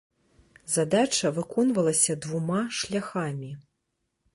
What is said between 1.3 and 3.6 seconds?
выконвалася двума шляхамі.